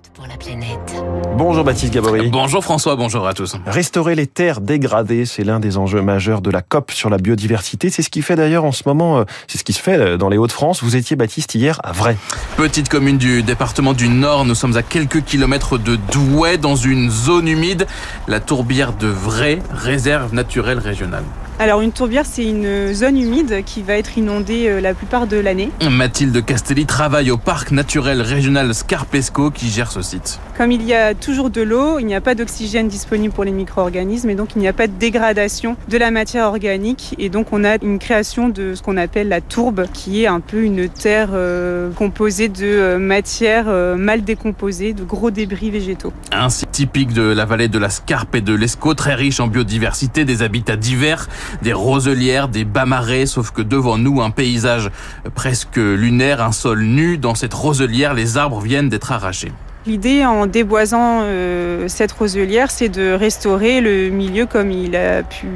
[0.00, 1.04] minutes pour la planète.
[1.36, 2.28] Bonjour Baptiste Gabory.
[2.30, 3.56] Bonjour François, bonjour à tous.
[3.66, 7.90] Restaurer les terres dégradées, c'est l'un des enjeux majeurs de la COP sur la biodiversité.
[7.90, 10.28] C'est ce qui fait d'ailleurs en ce moment, euh, c'est ce qui se fait dans
[10.28, 10.82] les Hauts-de-France.
[10.82, 12.16] Vous étiez Baptiste hier à Vray.
[12.56, 17.10] Petite commune du département du Nord, nous sommes à quelques kilomètres de Douai, dans une
[17.10, 17.86] zone humide,
[18.28, 21.24] la tourbière de Vray, réserve naturelle régionale.
[21.60, 25.36] Alors une tourbière, c'est une zone humide qui va être inondée euh, la plupart de
[25.36, 25.68] l'année.
[25.90, 30.40] Mathilde Castelli travaille au parc naturel régional Scarpesco qui gère ce site.
[30.56, 33.50] Comme il y a toujours de l'eau, il n'y a pas d'oxygène disponible pour les
[33.50, 37.48] micro-organismes et donc il n'y a pas de dégradation de la matière organique et donc
[37.52, 40.88] on a une création de ce qu'on appelle la tourbe qui est un peu une
[40.88, 46.14] terre euh, composée de euh, matières euh, mal décomposées, de gros débris végétaux.
[46.32, 49.46] Un site typique de la vallée de la Scarpe et de l'Escaut, très riche en
[49.46, 51.28] biodiversité, des habitats divers,
[51.62, 54.90] des roselières, des bas marais, sauf que devant nous, un paysage
[55.34, 57.18] presque lunaire, un sol nu.
[57.18, 59.52] Dans cette roselière, les arbres viennent d'être arrachés.
[59.86, 65.46] L'idée en déboisant euh, cette roselière, c'est de restaurer le milieu comme il a pu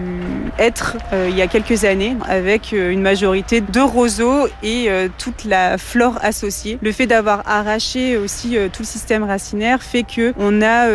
[0.59, 5.45] être euh, il y a quelques années, avec euh, une majorité de roseaux et toute
[5.45, 6.79] la flore associée.
[6.81, 10.89] Le fait d'avoir arraché aussi tout le système racinaire fait que on a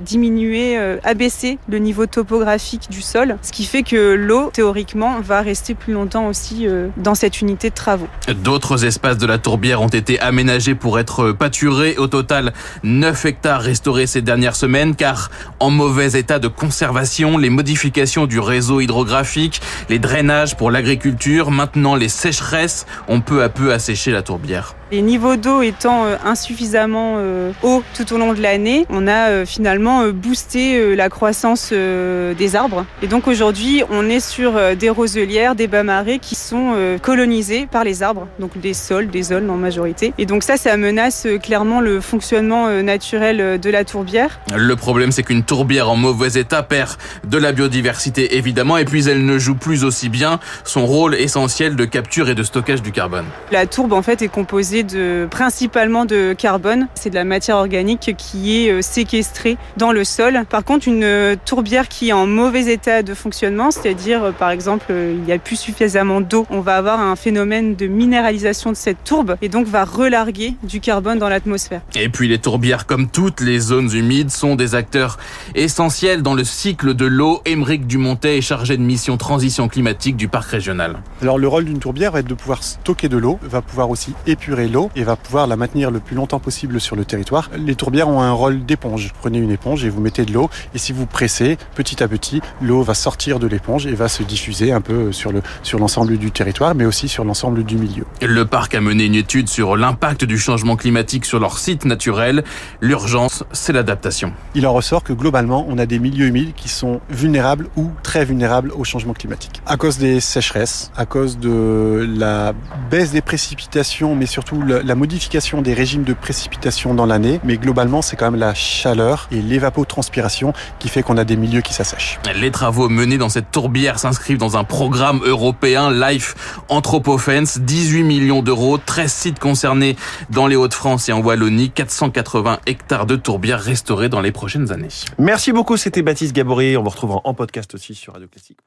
[0.00, 5.74] diminué, abaissé le niveau topographique du sol, ce qui fait que l'eau, théoriquement, va rester
[5.74, 8.08] plus longtemps aussi dans cette unité de travaux.
[8.42, 11.96] D'autres espaces de la tourbière ont été aménagés pour être pâturés.
[11.98, 12.45] Au total,
[12.82, 15.30] 9 hectares restaurés ces dernières semaines car
[15.60, 21.94] en mauvais état de conservation, les modifications du réseau hydrographique, les drainages pour l'agriculture, maintenant
[21.94, 24.74] les sécheresses ont peu à peu asséché la tourbière.
[24.92, 29.30] Les niveaux d'eau étant euh, insuffisamment euh, hauts tout au long de l'année, on a
[29.30, 32.86] euh, finalement boosté la croissance des arbres.
[33.02, 37.84] Et donc aujourd'hui, on est sur des roselières, des bas marais qui sont colonisés par
[37.84, 40.12] les arbres, donc des sols, des zones en majorité.
[40.18, 44.40] Et donc ça, ça menace clairement le fonctionnement naturel de la tourbière.
[44.54, 49.08] Le problème, c'est qu'une tourbière en mauvais état perd de la biodiversité évidemment et puis
[49.08, 52.92] elle ne joue plus aussi bien son rôle essentiel de capture et de stockage du
[52.92, 53.26] carbone.
[53.50, 56.88] La tourbe en fait est composée de principalement de carbone.
[56.94, 60.44] C'est de la matière organique qui est euh, séquestrée dans le sol.
[60.48, 64.50] Par contre, une euh, tourbière qui est en mauvais état de fonctionnement, c'est-à-dire euh, par
[64.50, 68.76] exemple il n'y a plus suffisamment d'eau, on va avoir un phénomène de minéralisation de
[68.76, 71.82] cette tourbe et donc va relarguer du carbone dans l'atmosphère.
[71.94, 75.18] Et puis les tourbières, comme toutes les zones humides, sont des acteurs
[75.54, 77.40] essentiels dans le cycle de l'eau.
[77.44, 80.96] Émeric Dumontet est chargé de mission transition climatique du parc régional.
[81.22, 84.14] Alors le rôle d'une tourbière va être de pouvoir stocker de l'eau, va pouvoir aussi
[84.26, 87.50] épurer l'eau et va pouvoir la maintenir le plus longtemps possible sur le territoire.
[87.56, 89.12] Les tourbières ont un rôle d'éponge.
[89.20, 92.40] Prenez une éponge et vous mettez de l'eau et si vous pressez, petit à petit,
[92.60, 96.18] l'eau va sortir de l'éponge et va se diffuser un peu sur le sur l'ensemble
[96.18, 98.04] du territoire mais aussi sur l'ensemble du milieu.
[98.22, 102.44] Le parc a mené une étude sur l'impact du changement climatique sur leur site naturel.
[102.80, 104.32] L'urgence, c'est l'adaptation.
[104.54, 108.24] Il en ressort que globalement, on a des milieux humides qui sont vulnérables ou très
[108.24, 109.62] vulnérables au changement climatique.
[109.66, 112.52] À cause des sécheresses, à cause de la
[112.90, 117.40] baisse des précipitations, mais surtout la, la modification des régimes de précipitation dans l'année.
[117.44, 121.60] Mais globalement, c'est quand même la chaleur et l'évapotranspiration qui fait qu'on a des milieux
[121.60, 122.18] qui s'assèchent.
[122.34, 126.34] Les travaux menés dans cette tourbière s'inscrivent dans un programme européen Life
[126.68, 129.96] Anthropofence, 18 millions d'euros, 13 sites concernés
[130.30, 134.88] dans les Hauts-de-France et en Wallonie, 480 hectares de tourbières restaurées dans les prochaines années.
[135.18, 136.76] Merci beaucoup, c'était Baptiste Gabory.
[136.76, 138.58] On vous retrouvera en podcast aussi sur Radio Classique.